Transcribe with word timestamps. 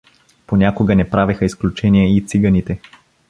Понякога 0.47 0.95
не 0.95 1.09
правеха 1.09 1.45
изключение 1.45 2.15
и 2.17 2.25
циганите. 2.27 2.79